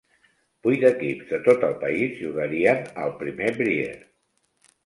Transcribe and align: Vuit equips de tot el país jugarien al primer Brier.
Vuit 0.67 0.85
equips 0.89 1.27
de 1.33 1.39
tot 1.49 1.67
el 1.69 1.77
país 1.85 2.17
jugarien 2.23 2.83
al 3.05 3.15
primer 3.23 3.53
Brier. 3.61 3.97